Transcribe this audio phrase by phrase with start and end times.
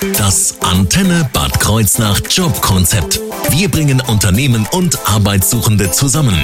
[0.00, 3.20] Das Antenne Bad Kreuznach Jobkonzept.
[3.50, 6.34] Wir bringen Unternehmen und Arbeitssuchende zusammen.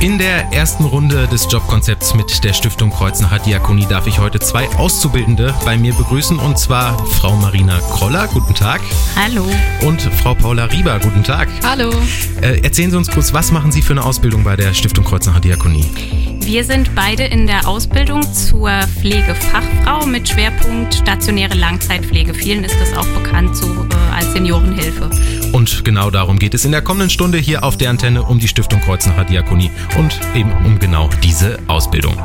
[0.00, 4.68] In der ersten Runde des Jobkonzepts mit der Stiftung Kreuznacher Diakonie darf ich heute zwei
[4.70, 8.80] Auszubildende bei mir begrüßen und zwar Frau Marina Kroller, guten Tag.
[9.14, 9.46] Hallo.
[9.82, 11.48] Und Frau Paula Rieber, guten Tag.
[11.62, 11.92] Hallo.
[12.40, 15.40] Äh, erzählen Sie uns kurz, was machen Sie für eine Ausbildung bei der Stiftung Kreuznacher
[15.40, 16.29] Diakonie?
[16.42, 18.70] Wir sind beide in der Ausbildung zur
[19.00, 22.34] Pflegefachfrau mit Schwerpunkt stationäre Langzeitpflege.
[22.34, 25.10] Vielen ist das auch bekannt so äh, als Seniorenhilfe.
[25.52, 28.48] Und genau darum geht es in der kommenden Stunde hier auf der Antenne um die
[28.48, 32.16] Stiftung Kreuznacher Diakonie und eben um genau diese Ausbildung.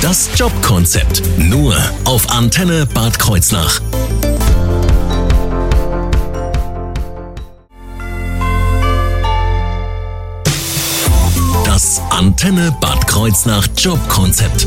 [0.00, 3.80] Das Jobkonzept nur auf Antenne Bad Kreuznach.
[12.18, 14.66] Antenne Bad Kreuznach Jobkonzept.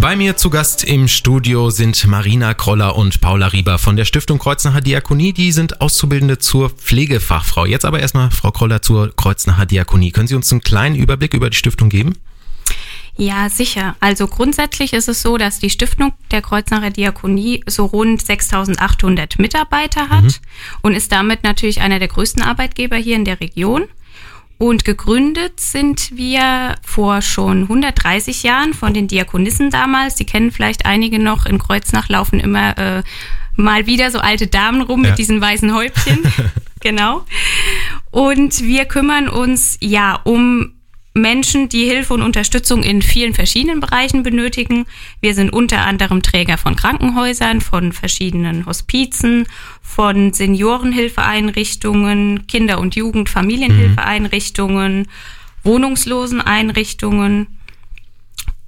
[0.00, 4.40] Bei mir zu Gast im Studio sind Marina Kroller und Paula Rieber von der Stiftung
[4.40, 5.32] Kreuznacher Diakonie.
[5.32, 7.66] Die sind Auszubildende zur Pflegefachfrau.
[7.66, 10.10] Jetzt aber erstmal, Frau Kroller, zur Kreuznacher Diakonie.
[10.10, 12.14] Können Sie uns einen kleinen Überblick über die Stiftung geben?
[13.16, 13.94] Ja, sicher.
[14.00, 20.08] Also grundsätzlich ist es so, dass die Stiftung der Kreuznacher Diakonie so rund 6800 Mitarbeiter
[20.08, 20.34] hat mhm.
[20.82, 23.84] und ist damit natürlich einer der größten Arbeitgeber hier in der Region.
[24.58, 30.14] Und gegründet sind wir vor schon 130 Jahren von den Diakonissen damals.
[30.14, 31.46] Die kennen vielleicht einige noch.
[31.46, 33.02] In Kreuznach laufen immer äh,
[33.56, 35.10] mal wieder so alte Damen rum ja.
[35.10, 36.22] mit diesen weißen Häubchen.
[36.80, 37.24] genau.
[38.10, 40.73] Und wir kümmern uns ja um
[41.14, 44.86] Menschen, die Hilfe und Unterstützung in vielen verschiedenen Bereichen benötigen.
[45.20, 49.46] Wir sind unter anderem Träger von Krankenhäusern, von verschiedenen Hospizen,
[49.80, 55.06] von Seniorenhilfeeinrichtungen, Kinder- und Jugend-, Familienhilfeeinrichtungen.
[55.64, 57.58] Wohnungsloseneinrichtungen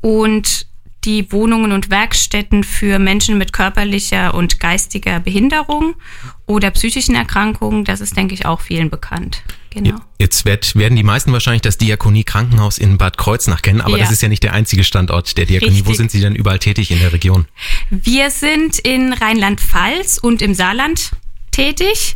[0.01, 0.67] und
[1.05, 5.95] die Wohnungen und Werkstätten für Menschen mit körperlicher und geistiger Behinderung
[6.47, 7.85] oder psychischen Erkrankungen.
[7.85, 9.43] Das ist, denke ich, auch vielen bekannt.
[9.85, 9.99] Genau.
[10.19, 14.05] Jetzt wird, werden die meisten wahrscheinlich das Diakonie Krankenhaus in Bad Kreuznach kennen, aber ja.
[14.05, 15.73] das ist ja nicht der einzige Standort der Diakonie.
[15.73, 15.87] Richtig.
[15.87, 17.47] Wo sind Sie denn überall tätig in der Region?
[17.91, 21.13] Wir sind in Rheinland-Pfalz und im Saarland
[21.51, 22.15] tätig.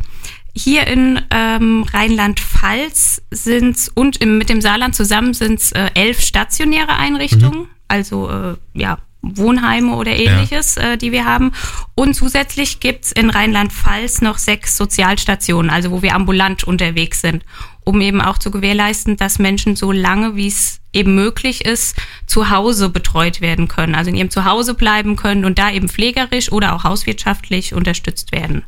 [0.53, 5.89] Hier in ähm, Rheinland-Pfalz sind es und im, mit dem Saarland zusammen sind es äh,
[5.93, 7.59] elf stationäre Einrichtungen.
[7.59, 10.93] Mhm also äh, ja, Wohnheime oder ähnliches, ja.
[10.93, 11.51] äh, die wir haben.
[11.95, 17.43] Und zusätzlich gibt's in Rheinland-Pfalz noch sechs Sozialstationen, also wo wir ambulant unterwegs sind,
[17.83, 21.95] um eben auch zu gewährleisten, dass Menschen so lange, wie es eben möglich ist,
[22.25, 26.51] zu Hause betreut werden können, also in ihrem Zuhause bleiben können und da eben pflegerisch
[26.51, 28.63] oder auch hauswirtschaftlich unterstützt werden.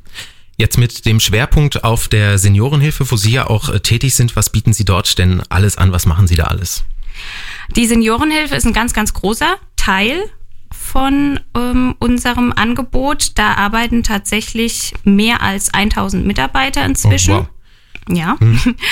[0.57, 4.51] Jetzt mit dem Schwerpunkt auf der Seniorenhilfe, wo Sie ja auch äh, tätig sind, was
[4.51, 5.91] bieten Sie dort denn alles an?
[5.91, 6.85] Was machen Sie da alles?
[7.75, 10.29] Die Seniorenhilfe ist ein ganz, ganz großer Teil
[10.73, 13.31] von ähm, unserem Angebot.
[13.35, 17.33] Da arbeiten tatsächlich mehr als 1000 Mitarbeiter inzwischen.
[17.33, 17.47] Oh,
[18.07, 18.17] wow.
[18.17, 18.37] Ja.
[18.39, 18.75] Hm.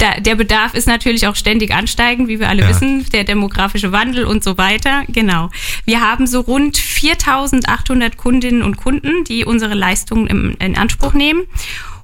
[0.00, 2.68] Da, der Bedarf ist natürlich auch ständig ansteigend, wie wir alle ja.
[2.68, 5.02] wissen, der demografische Wandel und so weiter.
[5.08, 5.50] Genau.
[5.86, 11.42] Wir haben so rund 4800 Kundinnen und Kunden, die unsere Leistungen im, in Anspruch nehmen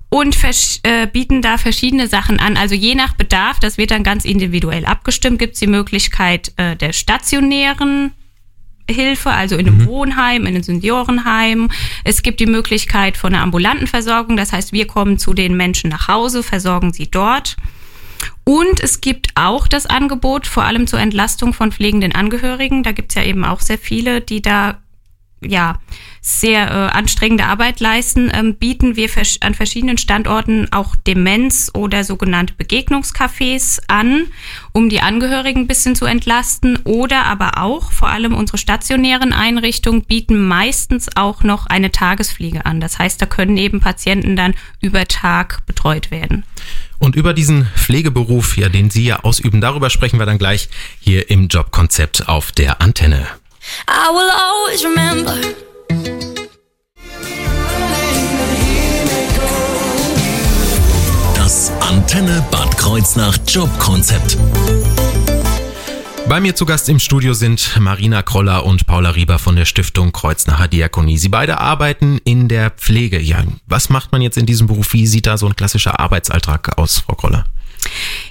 [0.09, 0.37] und
[0.83, 2.57] äh, bieten da verschiedene Sachen an.
[2.57, 6.75] Also je nach Bedarf, das wird dann ganz individuell abgestimmt, gibt es die Möglichkeit äh,
[6.75, 8.13] der stationären
[8.91, 9.87] Hilfe, also in einem mhm.
[9.87, 11.71] Wohnheim, in einem Seniorenheim.
[12.05, 15.91] Es gibt die Möglichkeit von einer ambulanten Versorgung, das heißt, wir kommen zu den Menschen
[15.91, 17.57] nach Hause, versorgen sie dort.
[18.45, 22.83] Und es gibt auch das Angebot, vor allem zur Entlastung von pflegenden Angehörigen.
[22.83, 24.79] Da gibt es ja eben auch sehr viele, die da
[25.47, 25.79] ja
[26.21, 32.03] sehr äh, anstrengende Arbeit leisten, ähm, bieten wir vers an verschiedenen Standorten auch Demenz- oder
[32.03, 34.25] sogenannte Begegnungscafés an,
[34.73, 36.79] um die Angehörigen ein bisschen zu entlasten.
[36.85, 42.81] Oder aber auch, vor allem unsere stationären Einrichtungen bieten meistens auch noch eine Tagespflege an.
[42.81, 46.45] Das heißt, da können eben Patienten dann über Tag betreut werden.
[46.99, 51.29] Und über diesen Pflegeberuf, ja, den Sie ja ausüben, darüber sprechen wir dann gleich hier
[51.29, 53.27] im Jobkonzept auf der Antenne.
[53.89, 55.35] I will always remember
[61.37, 64.37] Das Antenne Bad Kreuznach Jobkonzept.
[66.29, 70.11] Bei mir zu Gast im Studio sind Marina Kroller und Paula Rieber von der Stiftung
[70.13, 71.19] Kreuznacher Diakonie.
[71.19, 73.21] Sie beide arbeiten in der Pflege.
[73.21, 74.95] Ja, was macht man jetzt in diesem Beruf?
[74.95, 77.45] Wie sieht da so ein klassischer Arbeitsalltag aus, Frau Kroller?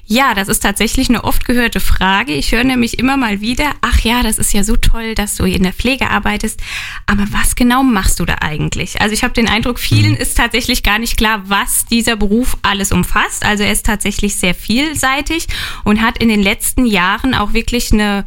[0.05, 2.33] Ja, das ist tatsächlich eine oft gehörte Frage.
[2.33, 5.45] Ich höre nämlich immer mal wieder, ach ja, das ist ja so toll, dass du
[5.45, 6.61] in der Pflege arbeitest.
[7.05, 9.01] Aber was genau machst du da eigentlich?
[9.01, 10.17] Also ich habe den Eindruck, vielen mhm.
[10.17, 13.45] ist tatsächlich gar nicht klar, was dieser Beruf alles umfasst.
[13.45, 15.47] Also er ist tatsächlich sehr vielseitig
[15.83, 18.25] und hat in den letzten Jahren auch wirklich eine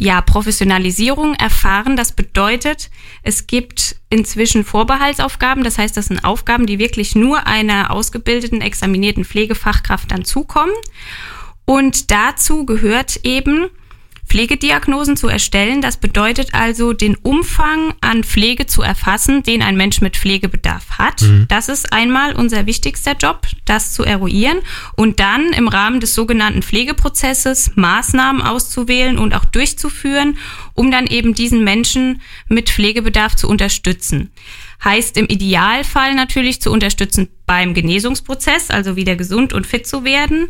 [0.00, 1.94] ja, Professionalisierung erfahren.
[1.94, 2.90] Das bedeutet,
[3.22, 5.62] es gibt inzwischen Vorbehaltsaufgaben.
[5.62, 10.72] Das heißt, das sind Aufgaben, die wirklich nur einer ausgebildeten, examinierten Pflegefachkraft dann zukommen.
[11.66, 13.68] Und dazu gehört eben,
[14.30, 15.82] Pflegediagnosen zu erstellen.
[15.82, 21.22] Das bedeutet also, den Umfang an Pflege zu erfassen, den ein Mensch mit Pflegebedarf hat.
[21.22, 21.46] Mhm.
[21.48, 24.58] Das ist einmal unser wichtigster Job, das zu eruieren
[24.94, 30.38] und dann im Rahmen des sogenannten Pflegeprozesses Maßnahmen auszuwählen und auch durchzuführen,
[30.74, 34.30] um dann eben diesen Menschen mit Pflegebedarf zu unterstützen.
[34.84, 40.48] Heißt im Idealfall natürlich zu unterstützen beim Genesungsprozess, also wieder gesund und fit zu werden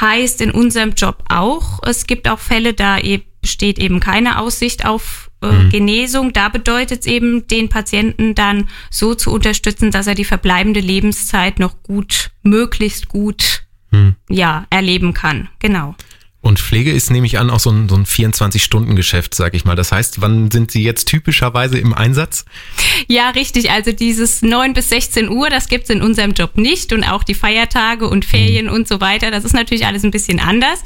[0.00, 2.98] heißt in unserem Job auch, es gibt auch Fälle, da
[3.40, 5.70] besteht eben keine Aussicht auf äh, mhm.
[5.70, 6.32] Genesung.
[6.32, 11.58] Da bedeutet es eben, den Patienten dann so zu unterstützen, dass er die verbleibende Lebenszeit
[11.58, 14.16] noch gut, möglichst gut, mhm.
[14.30, 15.48] ja, erleben kann.
[15.58, 15.94] Genau.
[16.42, 19.76] Und Pflege ist, nehme ich an, auch so ein, so ein 24-Stunden-Geschäft, sag ich mal.
[19.76, 22.44] Das heißt, wann sind Sie jetzt typischerweise im Einsatz?
[23.06, 23.70] Ja, richtig.
[23.70, 26.92] Also dieses 9 bis 16 Uhr, das gibt's in unserem Job nicht.
[26.92, 28.72] Und auch die Feiertage und Ferien mhm.
[28.72, 30.82] und so weiter, das ist natürlich alles ein bisschen anders.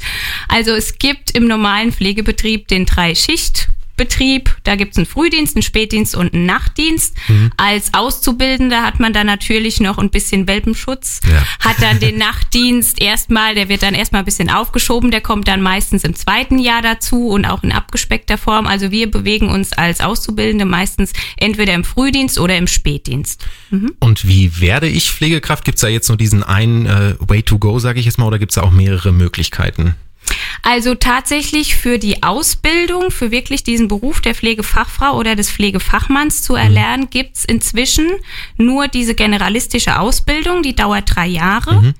[0.47, 4.55] Also es gibt im normalen Pflegebetrieb den Drei-Schicht- Betrieb.
[4.63, 7.15] Da gibt's einen Frühdienst, einen Spätdienst und einen Nachtdienst.
[7.27, 7.51] Mhm.
[7.57, 11.21] Als Auszubildender hat man da natürlich noch ein bisschen Welpenschutz.
[11.29, 11.43] Ja.
[11.59, 15.11] Hat dann den Nachtdienst erstmal, der wird dann erstmal ein bisschen aufgeschoben.
[15.11, 18.67] Der kommt dann meistens im zweiten Jahr dazu und auch in abgespeckter Form.
[18.67, 23.45] Also wir bewegen uns als Auszubildende meistens entweder im Frühdienst oder im Spätdienst.
[23.71, 23.93] Mhm.
[23.99, 25.65] Und wie werde ich Pflegekraft?
[25.65, 28.39] Gibt's da jetzt nur diesen einen äh, Way to go, sage ich jetzt mal, oder
[28.39, 29.95] gibt's da auch mehrere Möglichkeiten?
[30.63, 36.55] Also tatsächlich für die Ausbildung, für wirklich diesen Beruf der Pflegefachfrau oder des Pflegefachmanns zu
[36.55, 37.09] erlernen, mhm.
[37.09, 38.09] gibt's inzwischen
[38.57, 41.81] nur diese generalistische Ausbildung, die dauert drei Jahre.
[41.81, 41.93] Mhm.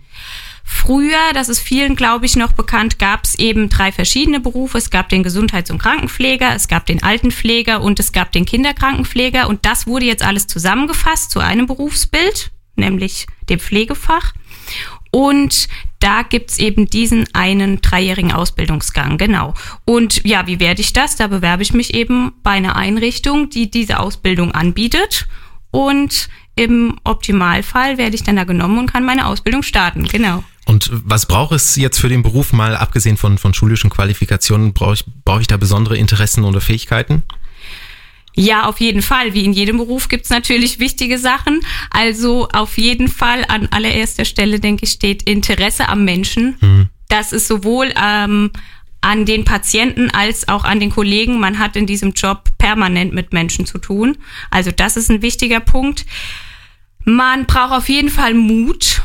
[0.70, 4.78] Früher, das ist vielen, glaube ich, noch bekannt, gab es eben drei verschiedene Berufe.
[4.78, 9.48] Es gab den Gesundheits- und Krankenpfleger, es gab den Altenpfleger und es gab den Kinderkrankenpfleger.
[9.48, 14.34] Und das wurde jetzt alles zusammengefasst zu einem Berufsbild, nämlich dem Pflegefach.
[15.10, 19.54] Und da gibt's eben diesen einen dreijährigen Ausbildungsgang, genau.
[19.86, 21.16] Und ja, wie werde ich das?
[21.16, 25.28] Da bewerbe ich mich eben bei einer Einrichtung, die diese Ausbildung anbietet.
[25.72, 30.44] Und im Optimalfall werde ich dann da genommen und kann meine Ausbildung starten, genau.
[30.66, 34.96] Und was braucht es jetzt für den Beruf, mal abgesehen von, von schulischen Qualifikationen, brauche
[34.96, 37.24] ich, brauche ich da besondere Interessen oder Fähigkeiten?
[38.40, 39.34] Ja, auf jeden Fall.
[39.34, 41.60] Wie in jedem Beruf gibt's natürlich wichtige Sachen.
[41.90, 46.56] Also auf jeden Fall an allererster Stelle, denke ich, steht Interesse am Menschen.
[46.62, 46.90] Mhm.
[47.10, 48.52] Das ist sowohl ähm,
[49.02, 51.40] an den Patienten als auch an den Kollegen.
[51.40, 54.20] Man hat in diesem Job permanent mit Menschen zu tun.
[54.52, 56.06] Also das ist ein wichtiger Punkt.
[57.04, 59.02] Man braucht auf jeden Fall Mut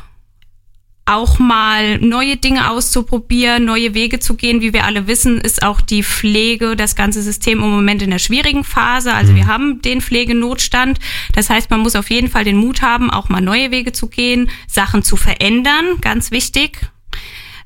[1.04, 4.60] auch mal neue Dinge auszuprobieren, neue Wege zu gehen.
[4.60, 8.20] Wie wir alle wissen, ist auch die Pflege, das ganze System im Moment in einer
[8.20, 9.12] schwierigen Phase.
[9.12, 9.36] Also mhm.
[9.36, 11.00] wir haben den Pflegenotstand.
[11.34, 14.08] Das heißt, man muss auf jeden Fall den Mut haben, auch mal neue Wege zu
[14.08, 16.00] gehen, Sachen zu verändern.
[16.00, 16.78] Ganz wichtig.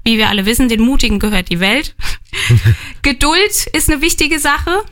[0.02, 1.94] Wie wir alle wissen, den Mutigen gehört die Welt.
[3.02, 4.84] Geduld ist eine wichtige Sache.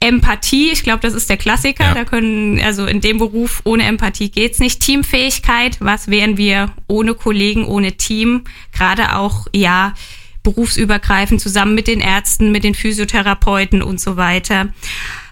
[0.00, 1.84] Empathie, ich glaube, das ist der Klassiker.
[1.84, 1.94] Ja.
[1.94, 4.80] Da können, also in dem Beruf ohne Empathie geht's nicht.
[4.80, 8.44] Teamfähigkeit, was wären wir ohne Kollegen, ohne Team?
[8.72, 9.94] Gerade auch, ja,
[10.42, 14.68] berufsübergreifend zusammen mit den Ärzten, mit den Physiotherapeuten und so weiter.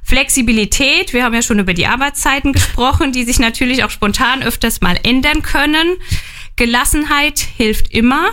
[0.02, 4.80] Flexibilität, wir haben ja schon über die Arbeitszeiten gesprochen, die sich natürlich auch spontan öfters
[4.80, 5.96] mal ändern können.
[6.56, 8.30] Gelassenheit hilft immer.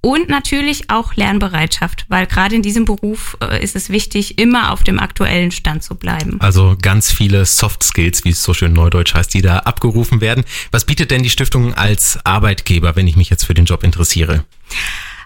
[0.00, 4.84] Und natürlich auch Lernbereitschaft, weil gerade in diesem Beruf äh, ist es wichtig, immer auf
[4.84, 6.36] dem aktuellen Stand zu bleiben.
[6.40, 10.44] Also ganz viele Soft Skills, wie es so schön neudeutsch heißt, die da abgerufen werden.
[10.70, 14.44] Was bietet denn die Stiftung als Arbeitgeber, wenn ich mich jetzt für den Job interessiere?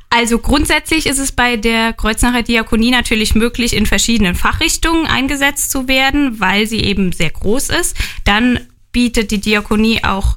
[0.09, 5.89] Also grundsätzlich ist es bei der Kreuznacher Diakonie natürlich möglich, in verschiedenen Fachrichtungen eingesetzt zu
[5.89, 7.97] werden, weil sie eben sehr groß ist.
[8.25, 8.61] Dann
[8.93, 10.37] bietet die Diakonie auch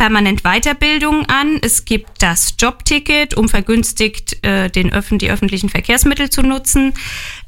[0.00, 1.58] permanent Weiterbildung an.
[1.60, 6.94] Es gibt das Jobticket, um vergünstigt äh, den Öffn die öffentlichen Verkehrsmittel zu nutzen.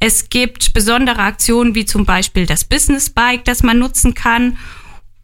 [0.01, 4.59] Es gibt besondere Aktionen wie zum Beispiel das Business Bike, das man nutzen kann.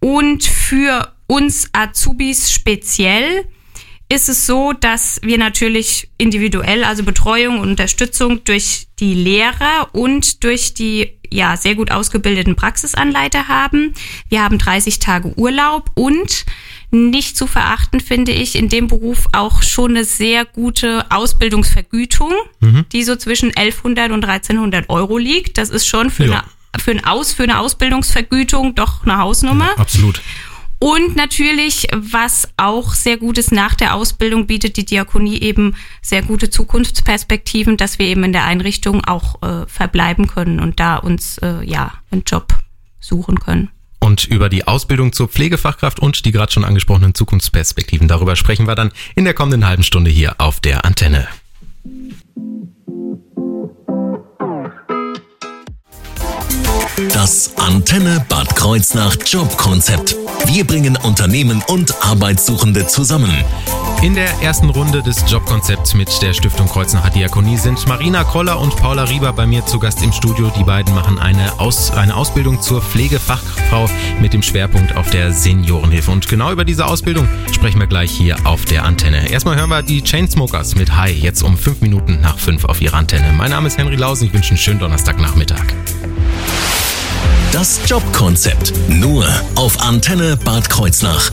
[0.00, 3.44] Und für uns Azubis speziell
[4.08, 10.44] ist es so, dass wir natürlich individuell, also Betreuung und Unterstützung durch die Lehrer und
[10.44, 13.94] durch die ja sehr gut ausgebildeten Praxisanleiter haben.
[14.28, 16.44] Wir haben 30 Tage Urlaub und
[16.90, 22.86] nicht zu verachten, finde ich, in dem Beruf auch schon eine sehr gute Ausbildungsvergütung, mhm.
[22.92, 25.58] die so zwischen 1100 und 1300 Euro liegt.
[25.58, 26.30] Das ist schon für, ja.
[26.72, 29.72] eine, für, ein Aus, für eine Ausbildungsvergütung doch eine Hausnummer.
[29.76, 30.22] Ja, absolut.
[30.80, 36.22] Und natürlich, was auch sehr gut ist, nach der Ausbildung bietet die Diakonie eben sehr
[36.22, 41.38] gute Zukunftsperspektiven, dass wir eben in der Einrichtung auch äh, verbleiben können und da uns
[41.38, 42.54] äh, ja einen Job
[43.00, 43.70] suchen können.
[44.00, 48.76] Und über die Ausbildung zur Pflegefachkraft und die gerade schon angesprochenen Zukunftsperspektiven, darüber sprechen wir
[48.76, 51.26] dann in der kommenden halben Stunde hier auf der Antenne.
[57.12, 60.17] Das Antenne Bad Kreuznach Jobkonzept.
[60.46, 63.32] Wir bringen Unternehmen und Arbeitssuchende zusammen.
[64.00, 68.76] In der ersten Runde des Jobkonzepts mit der Stiftung Kreuznacher Diakonie sind Marina Kroller und
[68.76, 70.52] Paula Rieber bei mir zu Gast im Studio.
[70.56, 73.90] Die beiden machen eine, Aus, eine Ausbildung zur Pflegefachfrau
[74.20, 76.10] mit dem Schwerpunkt auf der Seniorenhilfe.
[76.12, 79.30] Und genau über diese Ausbildung sprechen wir gleich hier auf der Antenne.
[79.30, 82.98] Erstmal hören wir die Chainsmokers mit Hi, jetzt um fünf Minuten nach fünf auf ihrer
[82.98, 83.32] Antenne.
[83.32, 85.74] Mein Name ist Henry Lausen, ich wünsche einen schönen Donnerstagnachmittag.
[87.52, 88.72] Das Jobkonzept.
[88.88, 91.32] Nur auf Antenne Bad Kreuznach.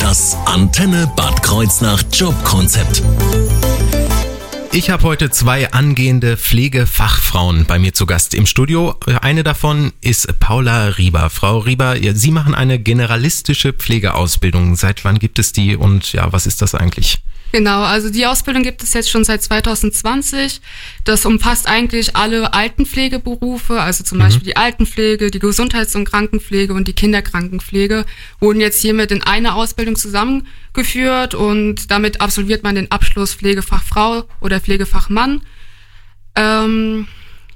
[0.00, 3.02] Das Antenne Bad Kreuznach Jobkonzept.
[4.72, 8.96] Ich habe heute zwei angehende Pflegefachfrauen bei mir zu Gast im Studio.
[9.22, 11.30] Eine davon ist Paula Rieber.
[11.30, 14.74] Frau Rieber, Sie machen eine generalistische Pflegeausbildung.
[14.74, 17.22] Seit wann gibt es die und ja, was ist das eigentlich?
[17.54, 20.60] Genau, also die Ausbildung gibt es jetzt schon seit 2020.
[21.04, 24.22] Das umfasst eigentlich alle Altenpflegeberufe, also zum mhm.
[24.22, 28.06] Beispiel die Altenpflege, die Gesundheits- und Krankenpflege und die Kinderkrankenpflege,
[28.40, 34.58] wurden jetzt hiermit in eine Ausbildung zusammengeführt und damit absolviert man den Abschluss Pflegefachfrau oder
[34.58, 35.42] Pflegefachmann.
[36.34, 37.06] Ähm,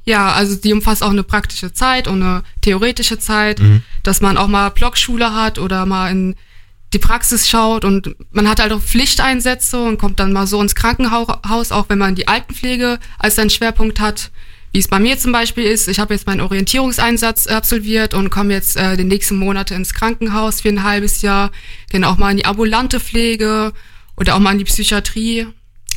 [0.04, 3.82] ja, also die umfasst auch eine praktische Zeit und eine theoretische Zeit, mhm.
[4.04, 6.36] dass man auch mal Blockschule hat oder mal in
[6.92, 10.74] die Praxis schaut und man hat halt auch Pflichteinsätze und kommt dann mal so ins
[10.74, 14.30] Krankenhaus, auch wenn man die Altenpflege als seinen Schwerpunkt hat,
[14.72, 15.88] wie es bei mir zum Beispiel ist.
[15.88, 20.62] Ich habe jetzt meinen Orientierungseinsatz absolviert und komme jetzt äh, den nächsten Monate ins Krankenhaus
[20.62, 21.50] für ein halbes Jahr,
[21.92, 23.72] dann auch mal in die ambulante Pflege
[24.16, 25.46] oder auch mal in die Psychiatrie.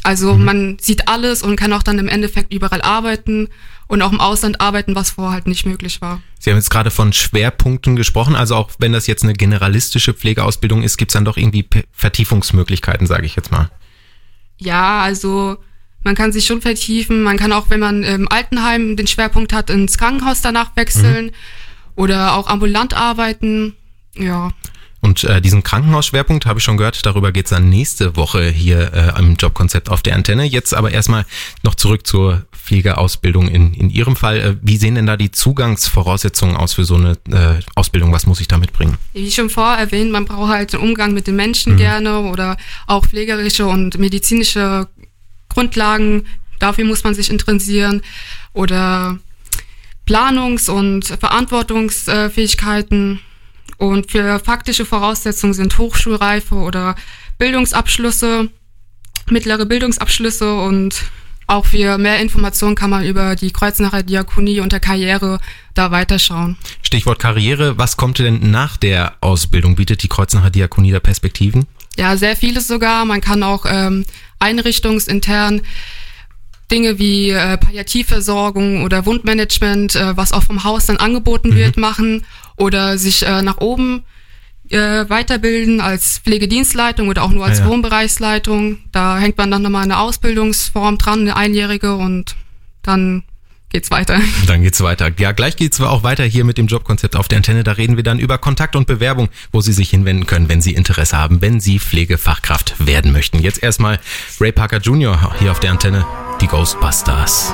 [0.03, 0.45] Also mhm.
[0.45, 3.49] man sieht alles und kann auch dann im Endeffekt überall arbeiten
[3.87, 6.21] und auch im Ausland arbeiten, was vorher halt nicht möglich war.
[6.39, 10.81] Sie haben jetzt gerade von Schwerpunkten gesprochen, also auch wenn das jetzt eine generalistische Pflegeausbildung
[10.81, 13.69] ist, gibt es dann doch irgendwie Vertiefungsmöglichkeiten, sage ich jetzt mal.
[14.57, 15.57] Ja, also
[16.03, 19.69] man kann sich schon vertiefen, man kann auch, wenn man im Altenheim den Schwerpunkt hat,
[19.69, 21.31] ins Krankenhaus danach wechseln mhm.
[21.95, 23.75] oder auch ambulant arbeiten.
[24.15, 24.51] Ja.
[25.01, 29.19] Und äh, diesen Krankenhausschwerpunkt habe ich schon gehört, darüber geht's dann nächste Woche hier äh,
[29.19, 30.45] im Jobkonzept auf der Antenne.
[30.45, 31.25] Jetzt aber erstmal
[31.63, 34.39] noch zurück zur Pflegeausbildung in, in Ihrem Fall.
[34.39, 38.13] Äh, wie sehen denn da die Zugangsvoraussetzungen aus für so eine äh, Ausbildung?
[38.13, 38.99] Was muss ich da mitbringen?
[39.13, 41.77] Wie schon vorher erwähnt, man braucht halt den Umgang mit den Menschen mhm.
[41.77, 44.87] gerne oder auch pflegerische und medizinische
[45.49, 46.27] Grundlagen.
[46.59, 48.03] Dafür muss man sich interessieren.
[48.53, 49.17] Oder
[50.05, 53.19] Planungs- und Verantwortungsfähigkeiten
[53.81, 56.95] und für faktische Voraussetzungen sind Hochschulreife oder
[57.39, 58.49] Bildungsabschlüsse,
[59.31, 61.01] mittlere Bildungsabschlüsse und
[61.47, 65.39] auch für mehr Informationen kann man über die Kreuznacher Diakonie unter Karriere
[65.73, 66.57] da weiterschauen.
[66.83, 69.75] Stichwort Karriere, was kommt denn nach der Ausbildung?
[69.75, 71.65] Bietet die Kreuznacher Diakonie da Perspektiven?
[71.97, 73.03] Ja, sehr vieles sogar.
[73.05, 74.05] Man kann auch ähm,
[74.37, 75.63] einrichtungsintern
[76.71, 81.55] Dinge wie äh, Palliativversorgung oder Wundmanagement, äh, was auch vom Haus dann angeboten mhm.
[81.55, 82.25] wird, machen
[82.55, 84.03] oder sich äh, nach oben
[84.69, 87.71] äh, weiterbilden als Pflegedienstleitung oder auch nur als ja, ja.
[87.71, 88.79] Wohnbereichsleitung.
[88.91, 92.35] Da hängt man dann nochmal eine Ausbildungsform dran, eine einjährige und
[92.81, 93.23] dann
[93.69, 94.19] geht's weiter.
[94.47, 95.09] Dann geht's weiter.
[95.17, 97.63] Ja, gleich geht's auch weiter hier mit dem Jobkonzept auf der Antenne.
[97.63, 100.73] Da reden wir dann über Kontakt und Bewerbung, wo Sie sich hinwenden können, wenn Sie
[100.73, 103.39] Interesse haben, wenn Sie Pflegefachkraft werden möchten.
[103.39, 103.99] Jetzt erstmal
[104.41, 105.33] Ray Parker Jr.
[105.39, 106.05] hier auf der Antenne,
[106.41, 107.53] die Ghostbusters.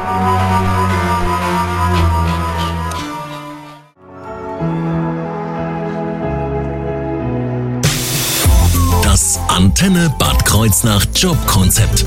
[9.03, 12.06] Das Antenne Bad Kreuznach Jobkonzept.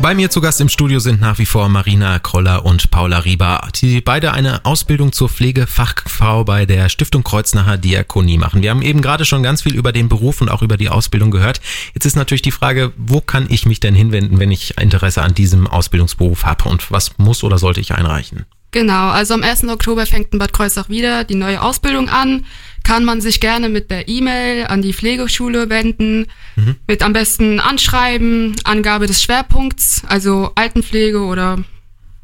[0.00, 3.68] Bei mir zu Gast im Studio sind nach wie vor Marina Kroller und Paula Rieber,
[3.74, 8.62] die beide eine Ausbildung zur Pflegefachfrau bei der Stiftung Kreuznacher Diakonie machen.
[8.62, 11.32] Wir haben eben gerade schon ganz viel über den Beruf und auch über die Ausbildung
[11.32, 11.60] gehört.
[11.94, 15.34] Jetzt ist natürlich die Frage, wo kann ich mich denn hinwenden, wenn ich Interesse an
[15.34, 18.46] diesem Ausbildungsberuf habe und was muss oder sollte ich einreichen?
[18.70, 19.64] Genau, also am 1.
[19.64, 22.44] Oktober fängt in Bad Kreuznach wieder die neue Ausbildung an
[22.88, 26.24] kann man sich gerne mit der E-Mail an die Pflegeschule wenden,
[26.56, 26.76] mhm.
[26.86, 31.58] mit am besten Anschreiben, Angabe des Schwerpunkts, also Altenpflege oder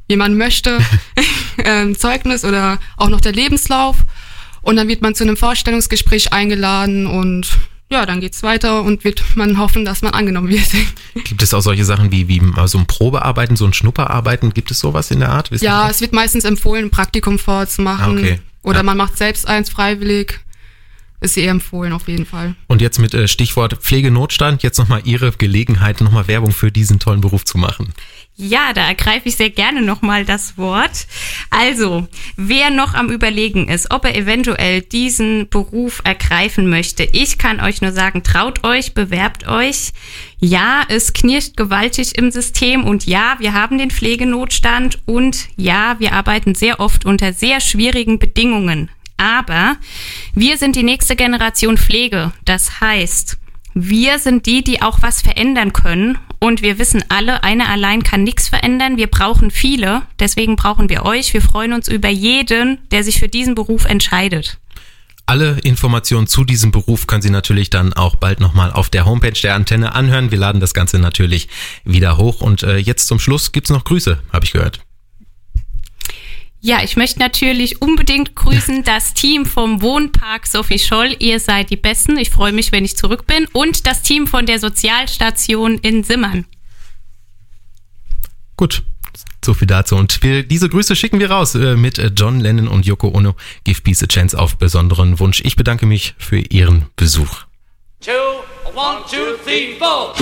[0.09, 0.79] wie man möchte,
[1.59, 3.99] ähm, Zeugnis oder auch noch der Lebenslauf.
[4.63, 7.59] Und dann wird man zu einem Vorstellungsgespräch eingeladen und
[7.91, 10.71] ja, dann geht's weiter und wird man hoffen, dass man angenommen wird.
[11.25, 14.55] Gibt es auch solche Sachen wie, wie so ein Probearbeiten, so ein Schnupperarbeiten?
[14.55, 15.51] Gibt es sowas in der Art?
[15.51, 18.17] Wissen ja, es wird meistens empfohlen, ein Praktikum vorzumachen.
[18.17, 18.41] Ah, okay.
[18.63, 18.83] Oder ja.
[18.83, 20.41] man macht selbst eins freiwillig
[21.21, 22.55] ist eher empfohlen auf jeden Fall.
[22.67, 27.21] Und jetzt mit äh, Stichwort Pflegenotstand, jetzt nochmal Ihre Gelegenheit, nochmal Werbung für diesen tollen
[27.21, 27.95] Beruf zu machen.
[28.37, 31.07] Ja, da ergreife ich sehr gerne nochmal das Wort.
[31.51, 37.61] Also, wer noch am Überlegen ist, ob er eventuell diesen Beruf ergreifen möchte, ich kann
[37.61, 39.93] euch nur sagen, traut euch, bewerbt euch.
[40.41, 46.13] Ja, es knirscht gewaltig im System und ja, wir haben den Pflegenotstand und ja, wir
[46.13, 48.91] arbeiten sehr oft unter sehr schwierigen Bedingungen.
[49.17, 49.77] Aber
[50.35, 52.33] wir sind die nächste Generation Pflege.
[52.45, 53.39] Das heißt,
[53.75, 56.19] wir sind die, die auch was verändern können.
[56.39, 58.97] Und wir wissen alle, eine allein kann nichts verändern.
[58.97, 60.03] Wir brauchen viele.
[60.21, 61.33] Deswegen brauchen wir euch.
[61.33, 64.59] Wir freuen uns über jeden, der sich für diesen Beruf entscheidet.
[65.27, 69.41] Alle Informationen zu diesem Beruf können Sie natürlich dann auch bald nochmal auf der Homepage
[69.43, 70.31] der Antenne anhören.
[70.31, 71.49] Wir laden das Ganze natürlich
[71.85, 72.43] wieder hoch.
[72.43, 74.84] Und äh, jetzt zum Schluss gibt's noch Grüße, habe ich gehört.
[76.67, 81.15] Ja, ich möchte natürlich unbedingt grüßen das Team vom Wohnpark Sophie Scholl.
[81.19, 82.17] Ihr seid die Besten.
[82.17, 83.47] Ich freue mich, wenn ich zurück bin.
[83.53, 86.47] Und das Team von der Sozialstation in Simmern.
[88.57, 88.83] Gut,
[89.45, 89.97] so viel dazu.
[89.97, 93.37] Und wir, diese Grüße schicken wir raus äh, mit John Lennon und Yoko Ono.
[93.65, 95.43] Give Peace a Chance auf besonderen Wunsch.
[95.45, 97.45] Ich bedanke mich für Ihren Besuch.
[98.01, 98.11] Two,
[98.75, 100.15] one, two, three, four.